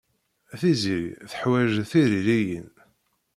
Tiziri 0.59 1.11
teḥwaj 1.31 1.73
tiririyin. 1.91 2.69